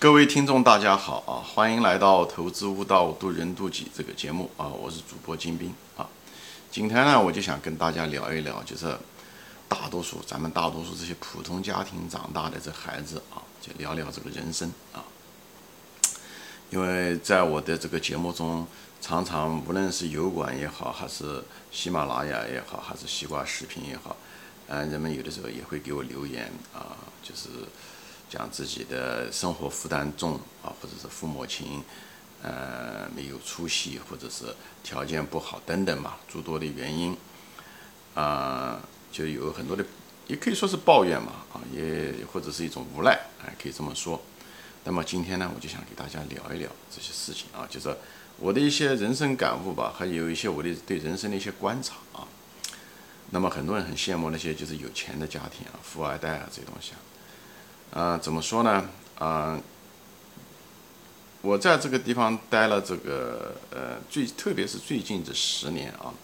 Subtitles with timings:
[0.00, 1.44] 各位听众，大家好啊！
[1.46, 4.66] 欢迎来到《投资悟道，渡人渡己》这个节目啊！
[4.66, 6.08] 我是主播金兵啊。
[6.70, 8.96] 今天呢，我就想跟大家聊一聊，就是
[9.68, 15.04] 大多数咱们大多数这些普通家庭长大的这孩子啊，就聊聊这个人生啊。
[16.70, 18.66] 因为在我的这个节目中，
[19.02, 24.16] 常常无论是油管也好，还是喜马拉雅也好，还是西瓜视频也好，
[24.68, 27.50] 嗯，人们有的时候也会给我留言啊，就是。
[28.30, 31.82] 讲自己的生活负担重啊，或者是父母亲，
[32.40, 37.16] 呃，没有出息，或者是条件不好等等嘛，诸多的原因，
[38.14, 39.84] 啊，就有很多的，
[40.28, 44.22] 也可以说是抱怨嘛，啊，也或者是一种无奈，哎，可以这么说。
[44.84, 47.94] 那么今天呢，我就想给大家聊一聊这些事情啊，就是
[48.38, 52.22] 我的一些人生感悟吧，还有一些我的对人生的一些观察啊。
[53.32, 56.98] 那么很多人很羡慕那些就是有钱的家庭啊，富二代啊这些东西啊。
[57.92, 58.88] 啊，怎么说呢？
[59.18, 59.58] 啊，
[61.42, 66.14] 我在这个地方待了这个呃，最特别是最近这十年啊，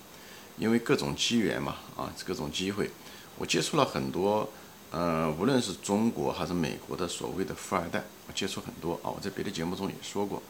[0.59, 2.91] 因为各种机缘嘛，啊，各种机会，
[3.37, 4.49] 我接触了很多，
[4.93, 9.11] 呃，无论是中国还是美国的所谓的富二代，我接触很多啊。
[9.11, 10.41] 我在别的节目中也说过，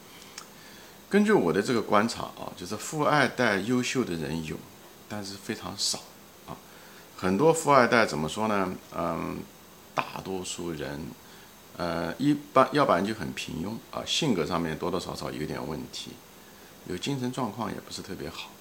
[1.09, 4.55] 根据我的这个观察啊，就是富二代优秀的人有，
[5.09, 5.99] 但是非常少
[6.47, 6.55] 啊。
[7.15, 8.75] 很多富二代怎么说呢？
[8.95, 9.39] 嗯。
[9.97, 11.01] 大多数人，
[11.75, 16.11] 呃，一般要不然就很平庸啊，性格上面多多少少有点问题，
[16.85, 18.51] 有精神状况也不是特别好，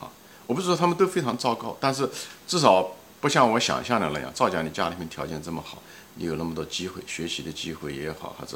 [0.00, 0.08] 啊，
[0.46, 2.08] 我不是说他们都非常糟糕，但是
[2.46, 4.32] 至少不像我想象的那样。
[4.32, 5.82] 照讲你家里面条件这么好，
[6.14, 8.54] 你有那么多机会，学习的机会也好，还是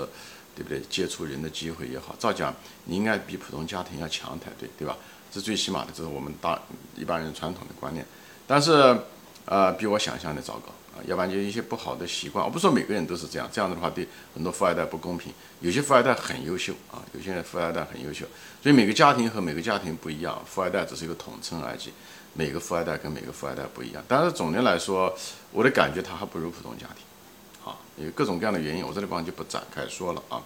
[0.56, 0.80] 对不对？
[0.88, 2.54] 接触人的机会也好，照讲
[2.86, 4.96] 你应该比普通家庭要强才对，对吧？
[5.30, 6.58] 这最起码的，这是我们大
[6.96, 8.04] 一般人传统的观念，
[8.46, 8.98] 但是，
[9.50, 11.02] 呃，比我想象的糟糕啊。
[11.06, 15.32] 要不然就一些不好的习惯，我不说每个人都是这样，这样的话对很多富二代不公平。
[15.58, 18.24] 有些富二代很优秀啊，有些富二代很优秀，
[18.62, 21.92] 所以每个家庭和每个家庭不一样，富二代只是一个统称而已。
[22.32, 25.12] 每个富二代跟每个富二代不一样，但是总的来说，
[25.50, 30.40] 我的感觉他还不如普通家庭，啊，有各种各样的原因，我这地方就不展开说了啊。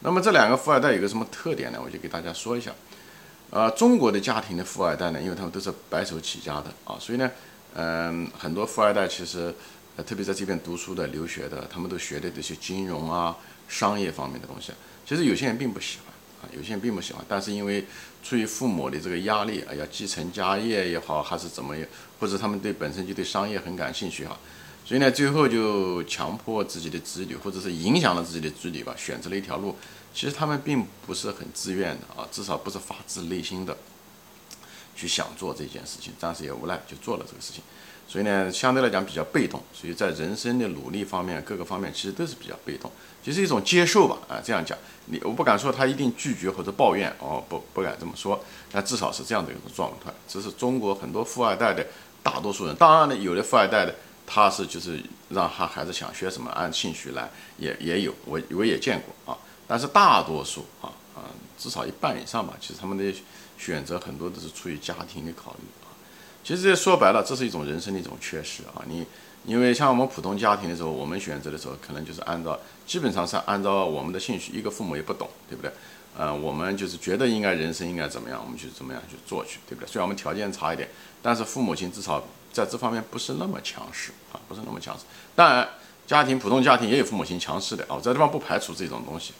[0.00, 1.80] 那么这两个富二代有个什么特点呢？
[1.82, 2.70] 我就给大家说一下。
[3.48, 7.30] 呃，中国的家庭的富二代呢，因为他们都是白手起家的啊，所以呢，
[7.74, 9.54] 嗯，很多富二代其实。
[9.94, 13.36] 呃，特别在这边读书的、留学的，他们都学的这些金融啊、
[13.68, 14.72] 商业方面的东西。
[15.06, 17.84] 其实有些人并不喜欢啊，有些人并不喜欢，但是因为
[18.24, 21.86] 出于父母的这个压力，啊，要继承家业也好，还是怎么样，
[22.18, 24.38] 或者他们对本身就对商业很感兴趣哈，
[24.82, 29.76] 所以呢，最后就强迫自己的子女，或者是影响了自己的子女吧，选择了一条路。
[30.14, 33.76] 其实他们并不是很自愿的啊，至少不是发自内心的
[34.94, 37.62] 去想做这件事情，但是也无奈就做了这个事情。
[38.08, 42.90] 所以呢，相对来讲比较被动，所以在人生的努力方面，各个方面其实都是比较被动，
[43.22, 44.76] 就是一种接受吧，啊，这样讲，
[45.06, 50.12] 你我不敢说他一定拒绝或者抱怨，哦，不不敢这么说，但至少是这样的一种状态。
[50.28, 51.86] 这是中国很多富二代的
[52.22, 53.94] 大多数人，当然呢，有的富二代的
[54.26, 63.14] 他是就是让他孩子想学什么按兴趣来，也也有，我我也见过啊，但是大多数啊啊，至少一半以上吧，其实他们的
[63.64, 65.94] 选择很多都是出于家庭的考虑啊。
[66.42, 68.82] 其实这说白了，这是一种人生的一种缺失啊！
[68.88, 69.06] 你
[69.44, 75.70] 因为像我们普通家庭的时候，我们选择的时候，可能就是按照基本上是按照我们的兴趣，一个父母也不懂，对不对？
[76.18, 79.88] 呃，我们就是觉得应该人生应该怎么样，我们就怎么样去做去，对不对？
[79.88, 80.88] 虽然我们条件差一点，
[81.22, 85.04] 但是父母亲至少在这方面不是那么强势啊，不是那么强势。
[85.36, 85.68] 当然，
[86.06, 89.32] 家庭普通家庭也有父母亲强势的啊，在这方不排除这种东西。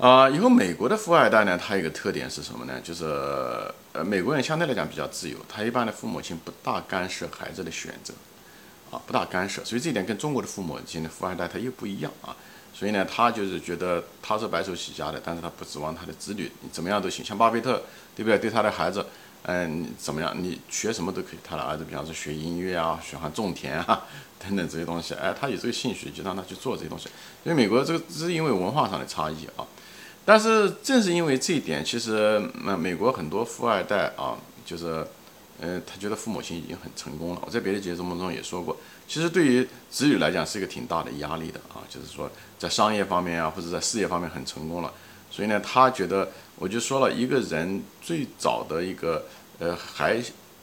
[0.00, 2.80] 啊，以后美国的富二代呢，他有个特点是什么呢？
[2.82, 3.04] 就是，
[3.92, 8.14] 呃，美国人相对来讲比较自由，他一般的父母亲不大干涉孩子的选择，
[8.90, 12.34] 啊，不大干涉，所以这一点跟中国的父母亲的富二代他又不一样啊。
[12.72, 17.82] 所以呢，他就是觉得他是白手起家的，但是他不指望他的子女怎么样都行，像巴菲特，
[18.16, 18.38] 对不对？
[18.38, 19.04] 对他的孩子，
[19.44, 20.34] 嗯，怎么样？
[20.38, 21.38] 你学什么都可以。
[21.42, 24.04] 他的儿子，比方说学音乐啊，喜欢种田啊，
[24.38, 27.08] 等等这些东西，哎，他有这个兴趣，就让他去做这些东西。
[27.44, 29.66] 因为美国这个是因为文化上的差异啊。
[30.26, 35.04] 但是正是因为这一点，其实那美国很多富二代啊，就是，
[35.58, 37.42] 呃，他觉得父母亲已经很成功了。
[37.44, 38.76] 我在别的节目中也说过，
[39.08, 44.92] 其实对于子女来讲是一个挺大的压力的啊，就是说在商业方面啊，或者在事业方面很成功了，
[45.30, 49.26] 所以呢，他觉得，我就说了一个人最早的一个
[49.58, 50.22] 呃孩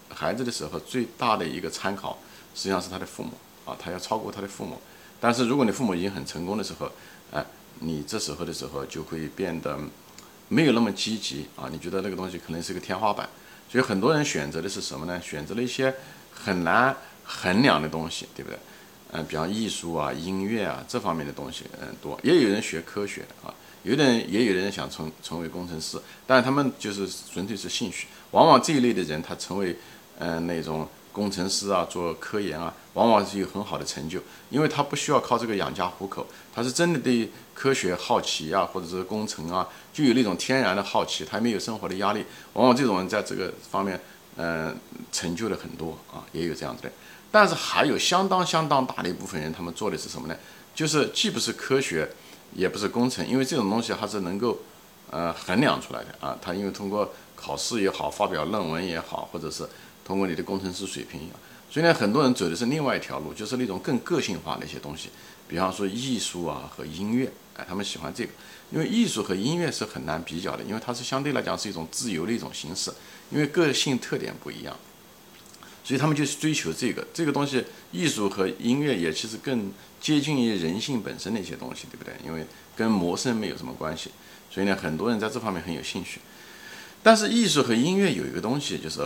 [0.10, 2.18] 孩子的时候最大的一个参考，
[2.54, 3.32] 实际上是他的父母
[3.66, 4.80] 啊，他要超过他的父母。
[5.20, 6.92] 但是如果你父母已经很成功的时候，
[7.32, 7.46] 哎。
[7.80, 9.78] 你这时候的时候就会变得
[10.50, 11.70] 没有那么积极啊！
[11.72, 13.30] 你觉得那个东西可能是个天花板，
[13.70, 15.22] 所以很多人选择的是什么呢？
[15.22, 15.94] 选择了一些
[16.34, 18.58] 很难衡量的东西，对不对？
[19.12, 22.20] 嗯，比方艺术啊、音乐啊这方面的东西，嗯，多。
[22.24, 23.54] 也有人学科学啊，
[23.88, 28.08] 有的人也有的人想成成为工程师，但是他们就是纯粹是兴趣。
[28.32, 29.78] 往往这一类的人，他成为
[30.20, 34.20] 嗯那种工程师啊，做科研啊，往往是有很好的成就，
[34.50, 42.26] 因为他不需要靠这个养家糊口，他是真的对科学好奇啊，或者是工程啊，就有那种天然的好奇，他没有生活的压力。
[42.54, 43.98] 往往这种人在这个方面，
[44.36, 44.76] 嗯，
[45.14, 46.92] 成就了很多啊，也有这样子的。
[47.32, 50.36] 但是还有相当相当大的一部分人，他们做的是什么呢？
[50.76, 52.08] 就是既不是科学，
[52.54, 54.58] 也不是工程，因为这种东西它是能够，
[55.10, 56.38] 呃，衡量出来的啊。
[56.42, 59.68] 它因为通过考试也好，发表论文也好，或者是
[60.04, 61.40] 通过你的工程师水平也好，
[61.70, 65.10] 所以呢，很多人走的是另外一条路，就是那种更个性化的一些东西，
[65.48, 68.32] 比方说艺术啊和音乐，哎，他们喜欢这个，
[68.72, 72.92] 因为艺术和音乐是很难比较的，因为它是相对来讲是一种自由的一种形式，
[73.30, 74.76] 因为个性特点不一样。
[75.88, 77.64] 所以他们就追求这个这个东西，
[77.94, 82.14] 艺术和音乐也其实更接近于人性本身的一些东西，对不对？
[82.26, 82.46] 因为
[82.76, 84.12] 跟谋生没有什么关系，
[84.52, 86.20] 所以呢，很多人在这方面很有兴趣。
[87.02, 89.02] 但是艺术和音乐有一个东西，就是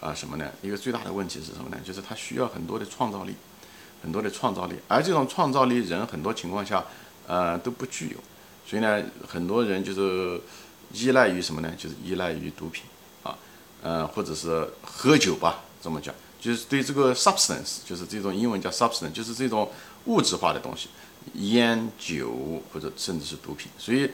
[0.00, 0.50] 啊什么呢？
[0.62, 1.76] 一个最大的问题是什么呢？
[1.84, 3.34] 就是它需要很多的创造力，
[4.02, 6.82] 很多的创造力，而这种创造力人很多情况下
[7.26, 8.16] 呃都不具有，
[8.66, 10.40] 所以呢，很多人就是
[10.94, 11.70] 依赖于什么呢？
[11.76, 12.84] 就是依赖于毒品
[13.22, 13.36] 啊，
[13.82, 15.62] 呃，或者是喝酒吧。
[15.86, 19.70] 这么讲，就是对这个 substance，就是这种英文叫 substance，就是这种
[20.06, 20.88] 物质化的东西，
[21.34, 23.70] 烟酒或者甚至是毒品。
[23.78, 24.10] 所以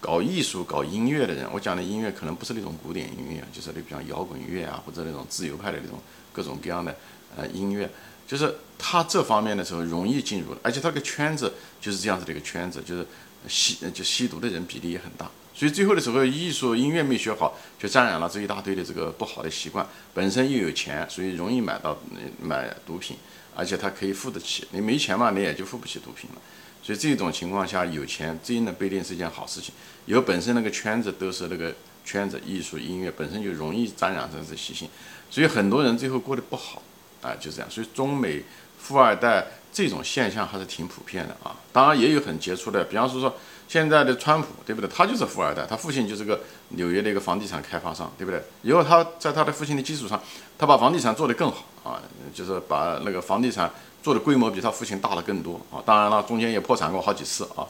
[0.00, 5.98] 搞艺术、搞音乐的人，我讲的音乐可能不是那种古典音乐，就是那比方摇滚乐啊，或者那种自由派的那种
[6.32, 6.94] 各种各样的
[7.36, 7.90] 呃音乐，
[8.24, 13.04] 就是他这方面的时候容易进入，而且他个圈子就是这样子的一个圈子，就是
[13.48, 15.28] 吸就吸毒的人比例也很大。
[15.56, 19.86] 所以最后的时候，艺术音乐没学好，就沾染了这一大堆的这个不好的习惯。
[20.12, 21.96] 本身又有钱，所以容易买到
[22.38, 23.16] 买毒品，
[23.54, 24.68] 而且他可以付得起。
[24.72, 26.42] 你没钱嘛，你也就付不起毒品了。
[26.82, 29.72] 所以这种情况下，有钱真的不一定是一件好事情。
[30.04, 31.74] 有本身那个圈子都是那个
[32.04, 34.86] 圈子，艺术音乐本身就容易沾染上这习性，
[35.30, 36.82] 所以很多人最后过得不好
[37.22, 37.70] 啊，就这样。
[37.70, 38.44] 所以中美
[38.78, 41.56] 富二代这种现象还是挺普遍的啊。
[41.72, 43.34] 当然也有很杰出的，比方说说。
[43.68, 44.88] 现在的川普，对不对？
[44.88, 46.40] 他就是富二代，他父亲就是个
[46.70, 48.42] 纽约的一个房地产开发商，对不对？
[48.62, 50.20] 以后他在他的父亲的基础上，
[50.56, 52.00] 他把房地产做得更好啊，
[52.32, 53.70] 就是把那个房地产
[54.02, 55.82] 做的规模比他父亲大了更多啊。
[55.84, 57.66] 当然了，中间也破产过好几次啊，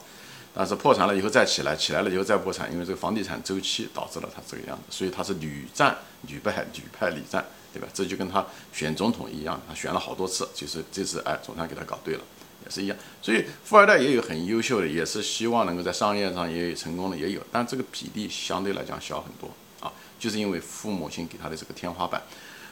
[0.54, 5.96] 但是破产了以后再起来，起来了以后再破产，因为这个房地产周期导致了他这个样子，所以他是屡战
[6.28, 7.42] 屡败，屡败屡战，
[7.72, 7.88] 对吧？
[7.94, 12.20] 这就跟他选总统一样，他选了好多次，就是这次哎，总算给他搞对了。
[12.66, 19.48] 也是一样，所以富二代也有很优秀的，也是希望能够在商业上也有成功的，也有，但这个比例相对来讲小很多
[19.80, 22.20] 啊，就是因为父母亲给他的这个天花板。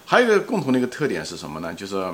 [0.06, 1.72] 还有一个共同的一个特点是什么呢？
[1.72, 2.12] 就是，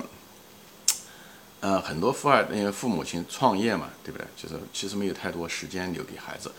[1.58, 4.24] 呃，很多富二代因为父母亲创业嘛，对不对？
[4.36, 6.52] 就是其实没有太多时间留给孩子，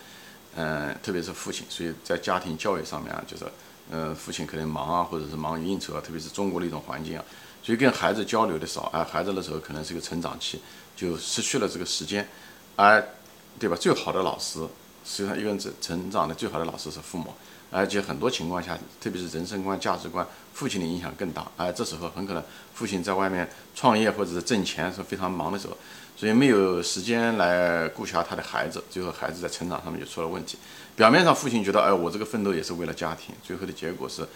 [0.56, 3.46] 嗯，特别是父亲，所以在家庭教育上面啊，就是，
[3.90, 7.24] 嗯，父亲可能忙啊，或者是忙于应酬啊，特别是中国的一种环境啊，
[7.62, 10.60] 所以跟孩子交流的少，哎，孩子的时候可能是个成长期。
[10.94, 12.28] 就失去了这个时间，
[12.76, 13.02] 而，
[13.58, 13.74] 对吧？
[13.74, 14.60] 最好的老师，
[15.06, 17.32] 实际上一个人成成长的最好的老师是父母，
[17.70, 21.50] 而且很多情况下，特别是人生观、价值观，父亲的影响更大。
[21.56, 22.44] 而这时候很可能
[22.74, 25.76] 父亲在外面创业或者是挣钱是非常忙的时候，
[26.14, 30.58] 所以没有时间来顾暇他的孩子，最后孩子在成长上面就出了问题。
[30.94, 34.28] 表面上父亲觉得，哎，我这个奋斗也是为了家庭，最后的结果是，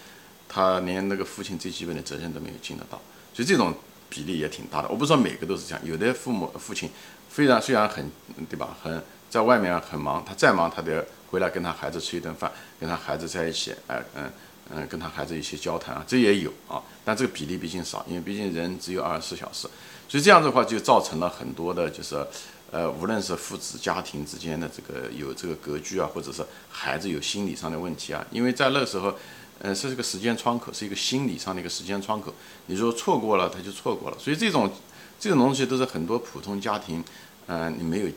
[0.49, 2.99] 他连那个父亲最基本的责任都没有尽得到。
[3.37, 3.71] 所以这种。
[4.09, 6.89] 比例也挺大的，我不说每个都是这样，有的父母父亲
[7.29, 8.09] 非常虽然很
[8.49, 14.31] 对吧，很在外面很忙，他再忙他得回来跟他孩子吃一顿饭，跟他孩子在一起，哎嗯
[14.73, 19.67] 嗯，跟他孩子一起交谈啊，这也有啊，但这个比例毕竟少，因为毕竟人只有二十四小时，
[20.07, 22.25] 所以这样的话就造成了很多的就是，
[22.71, 29.13] 呃，无论是父子家庭之间的这个有这个隔距啊，或者是孩子有心理上的问题啊，因为在那时候。
[29.59, 32.33] 嗯，是这个时间窗口，是一个心理上的一个时间窗口。
[32.67, 34.17] 你说错过了，他就错过了。
[34.19, 34.71] 所以这种
[35.19, 37.03] 这种东西都是很多普通家庭，
[37.47, 38.07] 嗯，你没有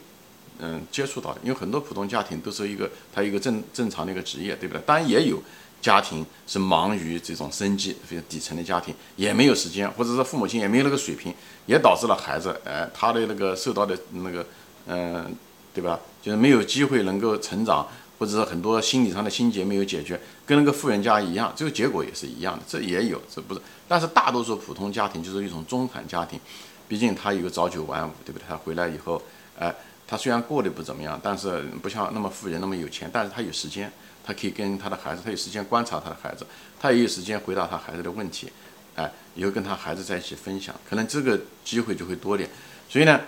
[0.59, 1.35] 嗯接触到。
[1.43, 4.83] 因为很多普通家庭都是一个他一个正正常的一个职业，对不对？
[4.85, 5.43] 当然也有
[5.81, 14.47] 家庭是忙于这种生计，非常底层的家庭也没有时间，或者说父母亲也没有那个水平，也导致了孩子，哎，他的那个受到的那个
[14.87, 15.35] 嗯，
[15.73, 15.99] 对吧？
[16.21, 17.89] 就是没有机会能够成长。
[18.21, 23.61] 或者说很多心理上的心结没有解决，跟那个富人家一样，这个结果也是一样的，这也有，这不是。
[23.89, 26.39] 但是大多数普通家庭就是一种中产家庭，
[26.87, 28.45] 毕竟他有个朝九晚五，对不对？
[28.47, 29.23] 他回来以后，
[29.59, 29.75] 哎，
[30.07, 33.91] 他虽然过得不怎么样，但是不像那么富人那么有钱，但是他有时间，
[34.23, 36.47] 他可以跟他的孩子，他有时间观察他的孩子，
[36.79, 38.53] 他也有时间回答他孩子的问题，
[38.97, 42.51] 哎，以后跟他孩子在一起分享，可能这个机会就会多点。
[42.87, 43.19] 所以呢，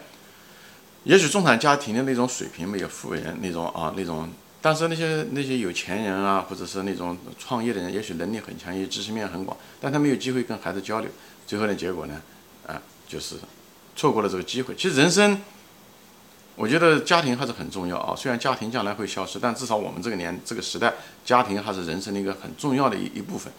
[1.05, 4.29] 也许中产家庭的那种水平没有富人那种啊那种，
[4.63, 11.11] 但是那些那些有钱人啊，或者是那种创业的人，也许能力很强，也知识面很广，但他没有机会跟孩子交流，
[11.47, 12.23] 最后的结果呢，
[12.67, 13.35] 啊，就是
[13.97, 14.73] 错过了这个机会。
[14.77, 15.41] 其实人生，
[16.55, 18.15] 我觉得家庭还是很重要啊。
[18.17, 23.53] 虽然家庭将来会消失，但至少我们这个年这个时代，家庭还是人生的一个很重要的一一部分。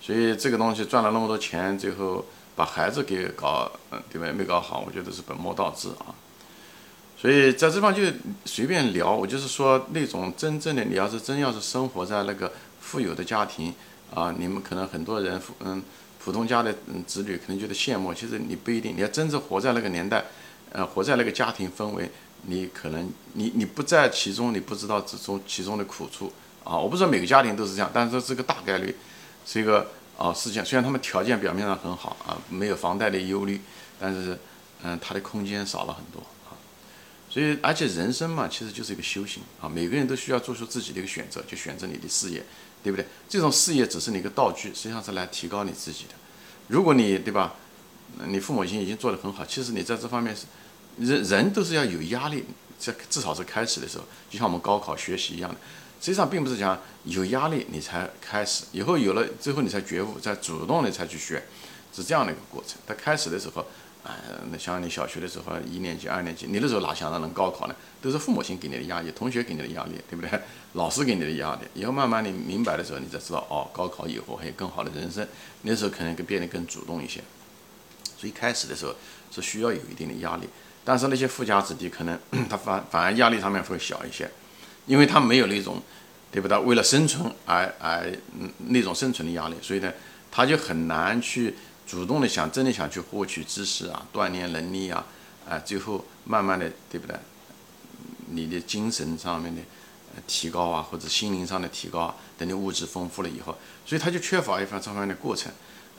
[0.00, 4.32] 所以这个东西赚了那么多钱，最后把孩子给搞，嗯，对吧？
[4.32, 6.14] 没搞好，我觉得是本末倒置啊。
[7.24, 8.02] 所以在这方就
[8.44, 12.52] 随便聊，我就是说那种真正的，你要是真要是生活在那个
[12.82, 13.72] 富有的家庭
[14.14, 15.82] 啊，你们可能很多人，嗯，
[16.22, 18.94] 普通家的嗯子女可能觉得羡慕，其实你不一定。
[18.94, 20.22] 你要真正活在那个年代，
[20.70, 22.10] 呃，活在那个家庭氛围，
[22.42, 26.30] 你可能你你不在其中，你不知道这中其中的苦处
[26.62, 26.76] 啊。
[26.76, 28.94] 我不知道每个家庭都是这样，但是这是个大概率。
[29.46, 29.88] 是一个
[30.18, 33.58] 啊事情，虽然他们条件表面上很好啊，没有房贷的忧虑，
[33.98, 34.38] 但是
[34.82, 36.22] 嗯，他的空间少了很多。
[37.34, 39.68] 所以，而且人生嘛，其实就是一个修行啊。
[39.68, 42.40] 每个人都需要做出自己的一个选择，就选择你的事业，
[42.80, 43.04] 对不对？
[43.28, 46.14] 这种事业只是你一个道具，实际上是来提高你自己的。
[46.68, 47.54] 如果你对吧，
[48.28, 50.46] 你父母亲已经做得很好，其实你在这方面是
[50.98, 52.44] 人人都是要有压力，
[52.78, 55.56] 在至少是开始的时候，就像我们高考学习一样的。
[56.00, 61.42] 实际上并不是讲有压力你才开始，以后有了之后你才觉悟，再主动的才去学，
[61.92, 62.78] 是这样的一个过程。
[62.86, 63.66] 他开始的时候，
[64.04, 64.14] 哎，
[64.52, 67.74] 那像你小学的时候，一年级、二年级，你那时候哪想到能高考呢？
[68.02, 70.30] 都是父母亲给你的压力，同学给你的压力，对不对？
[70.74, 71.60] 老师给你的压力。
[71.72, 75.26] 以后慢慢你明白的时候，你才知道哦，高考以后还有更好的人生。
[75.62, 77.22] 那时候可能更变得更主动一些。
[78.18, 78.94] 所以开始的时候
[79.30, 80.48] 是需要有一定的压力，
[80.84, 82.18] 但是那些富家子弟可能
[82.48, 84.30] 他反反而压力上面会小一些。
[84.86, 85.80] 因为他没有那种，
[86.30, 86.58] 对不对？
[86.58, 88.06] 为了生存而而
[88.38, 89.90] 嗯那种生存的压力，所以呢，
[90.30, 91.54] 他就很难去
[91.86, 95.04] 主动的想真的想去获取知识啊，锻炼能力啊，
[95.48, 97.16] 啊，最后慢慢的，对不对？
[98.30, 99.60] 你的精神上面的
[100.26, 105.52] 提高啊，或者心灵上的提高啊，等你物质丰富了以后，所以他就缺乏一番这方面的过程，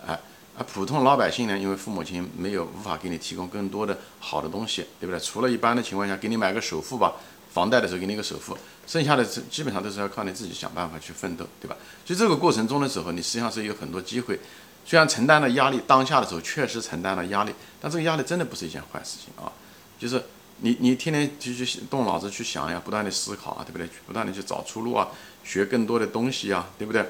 [0.05, 0.19] 啊，
[0.57, 5.19] 而普通老百姓呢，因为父母亲没有无法给你提供更多的好的东西，对不对？
[5.19, 7.13] 除了一般的情况下，给你买个首付吧。
[7.53, 11.77] 房贷的时候给你一个首付，剩下的基本上都是要靠你自己想办法去奋斗，对吧？
[12.05, 14.37] 所以这个过程中的时候，你实际上是有很多机会，
[14.85, 17.51] 虽然承担了压力，当下的时候确实承担了压力，
[17.81, 19.51] 但这个压力真的不是一件坏事情啊。
[19.97, 20.23] 就是
[20.59, 23.89] 你你天天就去动脑子去想呀，不断的思考啊，对不对？
[24.05, 25.07] 不断的去找出路啊，
[25.43, 27.03] 学更多的东西啊，对不对？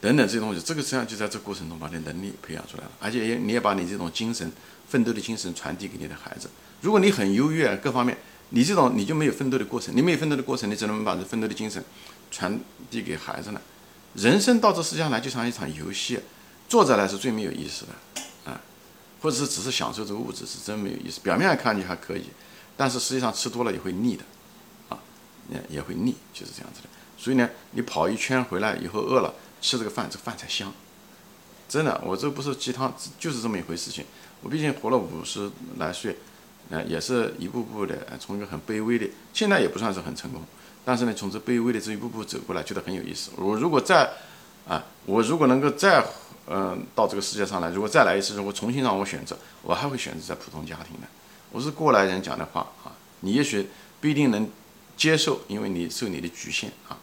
[0.00, 4.50] 等等这些东西，这个实际上就在这过程中把你能力培养出来了，而且也你也把你这种精神
[4.88, 6.50] 奋斗的精神传递给你的孩子。
[6.80, 8.16] 如果你很优越，各方面。
[8.52, 11.80] 你这种你就没有奋斗的过程，你没有奋斗的过程，你只能把这奋斗的精神
[12.32, 12.58] 传
[12.90, 13.60] 递给孩子呢。
[14.14, 16.18] 人生到这世界上来就像一场游戏，
[16.70, 18.58] 坐着来是最没有意思的，啊，
[19.20, 21.20] 或者是只是享受这个物质是真没有意思。
[21.20, 22.26] 表面上看去还可以，
[22.76, 24.24] 但是实际上吃多了也会腻的，
[24.88, 24.96] 啊，
[25.50, 26.88] 也也会腻，就是这样子的。
[27.18, 30.72] 所以呢，你跑一圈回来以后饿了，吃这个饭，这饭才香。
[31.68, 34.06] 真的，我这不是鸡汤，就是这么一回事情。
[34.40, 36.16] 我毕竟活了五十来岁。
[36.72, 40.40] 呃，也是一步步的，从一个很卑微的，现在也不算是很成功，
[40.84, 43.32] 但是呢，从这卑微的这一步步走过来，觉得很有意思。
[43.34, 44.08] 我如果再，
[44.68, 46.00] 啊，我如果能够再，
[46.46, 51.06] 嗯，到这个世界上来，如果再来一次，如果重新让我选择，我还会选择在普通家庭的。
[51.50, 53.68] 我是过来人讲的话啊，你也许
[54.00, 54.48] 不一定能
[54.96, 56.98] 接受，因为你受你的局限啊，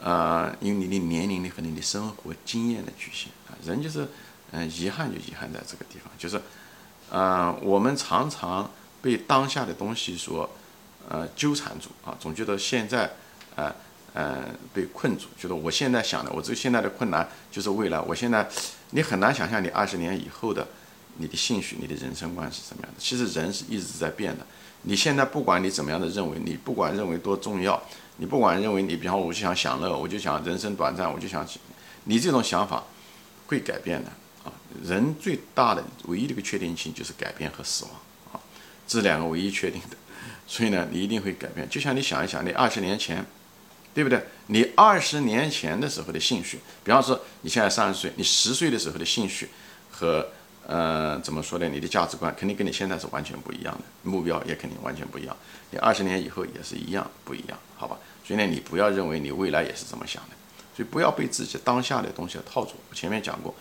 [0.00, 4.08] 呃，因为你的年龄的和你的生活经验的局限啊，人就是，
[4.52, 6.40] 嗯，遗憾就遗憾在这个地方，就是。
[7.10, 8.68] 嗯，我们常常
[9.02, 10.48] 被当下的东西所，
[11.06, 13.12] 呃，纠缠住啊，总觉得现在，
[13.54, 13.72] 呃，
[14.14, 18.00] 呃，被困住，觉得我现在想的，我这现在的困难就是未来。
[18.00, 18.48] 我现在，
[18.90, 20.64] 你很难想象你二十年以后的
[21.16, 23.00] 你的兴趣、你的人生观是什么样的。
[23.00, 24.46] 其实人是一直在变的。
[24.82, 27.82] 你现在不管你怎么样的认为，你不管认为多重要，
[28.18, 31.44] 你不管认为你，比方我就想享乐，我就想人生短暂，我就想，
[32.04, 32.84] 你这种想法
[33.48, 34.10] 会改变的。
[34.44, 34.52] 啊，
[34.84, 37.94] 人最大的唯一的一个确定性就是改变和死亡
[38.32, 38.40] 啊，
[38.86, 39.96] 这两个唯一确定的，
[40.46, 41.66] 所以呢，你一定会改变。
[41.68, 43.24] 就像你想一想，你二十年前，
[43.94, 44.22] 对不对？
[44.48, 49.48] 你二十年前的时候的兴趣，比方说你现在三十岁，你十岁的时候的兴趣
[49.90, 50.28] 和
[50.66, 51.68] 呃怎么说呢？
[51.68, 55.36] 你的价值观肯定跟你现在是完全不一样的，目标也肯定完全不一样。
[55.70, 57.96] 你二十年以后也是一样不一样，好吧？
[58.26, 60.36] 所以呢，你不要认为你未来也是这么想的，
[60.76, 62.72] 所以不要被自己当下的东西套住。
[62.90, 63.54] 我前面讲过。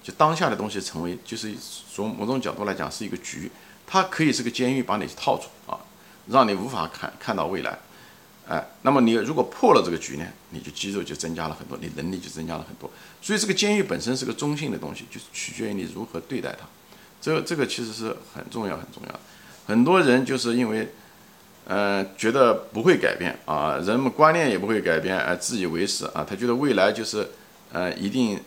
[0.00, 1.52] 就当下的东西成为，就是
[1.92, 3.50] 从某种角度来讲是一个局，
[3.86, 5.76] 它可以是个监狱，把你套住啊，
[6.28, 7.76] 让你无法看看到未来，
[8.48, 12.90] 哎，那么你如果破了这个局呢，你就肌肉就增加了很多，你能力就增加了很多。
[13.20, 16.66] 所以这个监狱本身是个中性的东西，就是取决于你如何对待它。
[17.20, 19.20] 这个这个其实是很重要很重要
[19.66, 20.88] 很多人就是因为，
[21.66, 27.28] 呃，觉得不会改变啊，人们观念也不会改变，呃，自以为是啊，他觉得未来就是，
[27.72, 28.40] 呃，一定，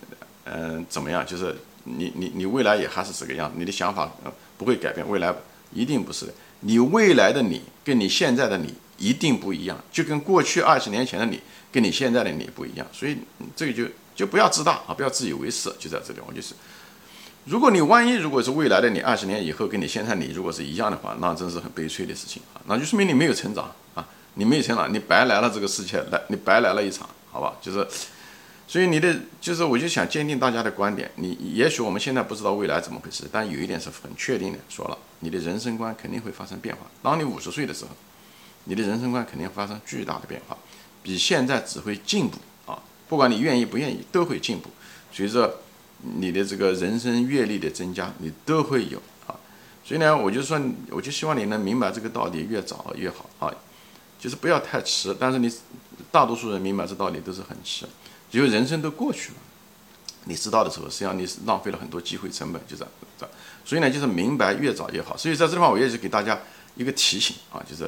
[0.45, 1.23] 嗯，怎么样？
[1.23, 4.11] 就是你你你未来也还是这个样子，你的想法
[4.57, 5.31] 不会改变，未来
[5.73, 6.33] 一定不是的。
[6.61, 11.41] 你未来的你跟你现在的你一定不一样，就跟过去二十年前的你
[11.71, 13.17] 跟你现在的你不一样，所以
[13.55, 16.53] 这个就就不要自大啊，不要自以为是，就在这里，我就是。
[17.45, 22.61] 如果你万一如果是未来的你二十年以后跟你现在你如果是一样的话，那真是很悲催的事情啊！
[22.67, 27.55] 那就说明你没有成长啊，你没有成长，你白来了这个世界来，你白来了一场，好吧？
[27.59, 27.87] 就是，
[28.67, 36.81] 所以你的就是我就想坚定大家的观点，你也许我们现在不知道未来怎么回事，但有一点是很确定的，说了，你的人生观肯定会发生变化。
[37.01, 37.89] 当你五十岁的时候，
[38.65, 40.57] 你的人生观肯定发生巨大的变化，
[41.03, 42.37] 比现在只会进步
[42.71, 42.81] 啊！
[43.07, 44.69] 不管你愿意不愿意，都会进步，
[45.11, 45.61] 随着。
[46.17, 49.37] 你的这个人生阅历的增加，你都会有啊，
[49.85, 53.53] 所以呢，我就说，我就希望你能明白这个道理，越早越好啊，
[54.19, 55.15] 就是不要太迟。
[55.19, 55.47] 但是你
[56.11, 57.85] 大多数人明白这道理都是很迟，
[58.31, 59.35] 因为人生都过去了，
[60.25, 62.91] 你知道的时候，实际上你是浪费了很多机会成本，就这样。
[63.63, 65.15] 所以呢，就是明白越早越好。
[65.15, 66.39] 所以在这地方，我也是给大家
[66.73, 67.83] 一个提醒啊，就是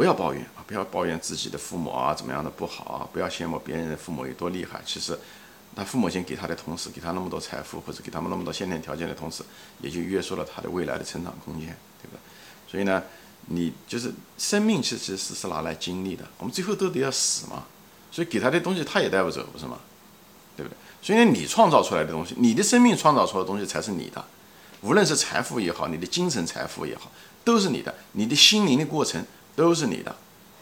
[0.00, 5.18] 不要抱怨啊，不要抱怨自己的父母啊怎么样的不好啊，不要羡慕别人的父母有多厉害，其实。
[5.76, 9.44] 他父母亲给他的同时，给他那么多财富，或者给他们那么多先天条件的同时，
[9.82, 11.68] 也就约束了他的未来的成长空间，
[12.00, 12.18] 对不对？
[12.66, 13.02] 所以呢，
[13.46, 17.64] 你就是生命其实是是拿来经历的，我们最后都得要死嘛，
[18.10, 19.78] 所以给他的东西他也带不走，不是吗？
[20.56, 20.76] 对不对？
[21.02, 24.24] 所以呢，你创造出来的东西，你的生命创造出来的东西才是你的，
[24.80, 27.12] 无论是财富也好，你的精神财富也好，
[27.44, 29.24] 都是你的，你的心灵的过程
[29.60, 30.14] 都是你的。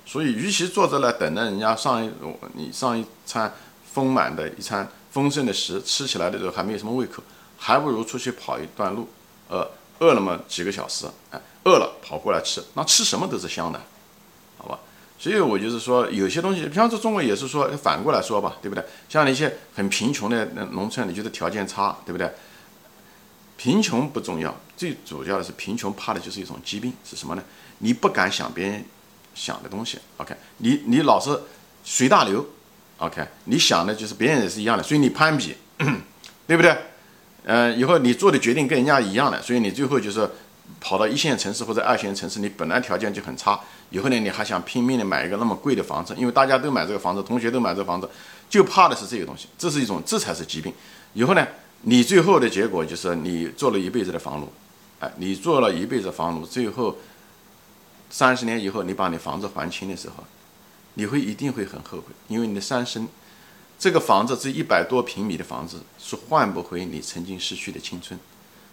[0.05, 2.11] 所以，与其坐着来等着人家上一
[2.55, 3.55] 你上一餐
[3.93, 4.89] 丰满的一餐。
[5.11, 7.23] 丰盛的食吃起来的时候还没有什么胃口，
[7.57, 9.09] 还不如出去跑一段路，
[9.49, 9.69] 呃，
[10.01, 13.81] 饿了么几个小时，哎，饿了跑过来吃，那吃什么都是香的，
[14.59, 14.79] 好吧？
[15.19, 18.85] 所以我就是说，有些东西，比方说中国也是说反过来说吧，对不对？
[19.09, 22.31] 像那些很贫穷的农村，你觉得条件差，对不对？
[23.57, 27.43] 贫穷不重要，最主要的是贫穷怕的就是一种疾病，是什么呢？
[27.79, 28.85] 你不敢想别人
[29.35, 30.35] 想的东西，OK？
[30.59, 31.39] 你你老是
[31.85, 32.47] 随大流。
[32.99, 35.55] OK，你想的就是别人也是一样的，所以你攀比，
[36.49, 36.77] 对不对？
[37.45, 40.29] 嗯，以后你做的决定跟人家一样的，所以你最后就是
[40.81, 43.61] 跑到一线城市或者二线城市，你本来条件就很差，
[43.91, 48.11] 以后呢你还想拼命的买一个那么贵的房子，因为大家都买这个房子，同学都买这个房子，
[48.51, 50.75] 就怕的是这个东西，这是一种，这才是疾病。
[51.15, 51.47] 以后呢，
[51.83, 54.53] 你最后的结果就是你做了一辈子的房奴，
[54.99, 56.99] 哎，你做了一辈子房奴，最后
[58.11, 60.25] 三十年以后你把你房子还清的时候。
[60.95, 63.07] 你会一定会很后悔，因为你的三生，
[63.79, 68.19] 这个房子这一百多平米的房子是换不回你曾经失去的青春，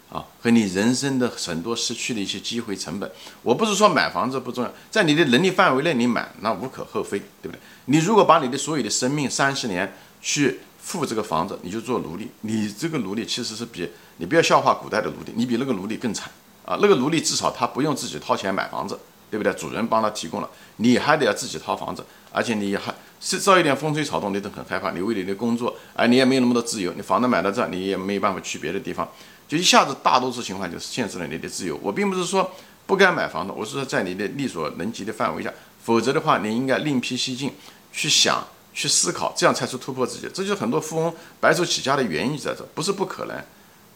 [0.09, 3.11] 啊，和你人生的很多失去的一些机会成本。
[3.43, 7.59] 我不是说买房子不重要，在你的能力范围内你买那无可厚非，对不对？
[7.85, 16.31] 你如果把你的所有的生命三十年去付这个房子，你就做奴隶，你这个奴隶其实是比你不要笑话古代的奴隶，你比那个奴隶更惨
[16.65, 16.79] 啊！
[16.81, 18.97] 那个奴隶至少他不用自己掏钱买房子。
[19.29, 19.53] 对不对？
[19.53, 24.91] 主人帮他提供了，你还得要自己掏房子，而且你还是遭一点风吹草动，你都很害怕。
[24.91, 26.93] 你为你的工作，哎，你也没有那么多自由。
[26.93, 29.09] 你房子买到这，你也没有办法去别的地方，
[29.47, 31.79] 就一下子大多数情况就是限制了你的自由。
[31.81, 32.51] 我并不是说
[32.85, 35.51] 不该买房子，我是说在你的力所能及的范围下，
[35.83, 37.51] 否则的话，你应该另辟蹊径，
[37.91, 40.29] 去想，去思考，这样才是突破自己。
[40.33, 43.35] 这就是很多富翁白手起家的原因在这，不是不可能，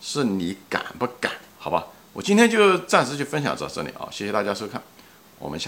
[0.02, 1.32] 是你敢不敢？
[1.58, 4.82] 好吧，我今天就暂时就分享到这里啊，谢谢大家收看。
[5.40, 5.68] 我们下。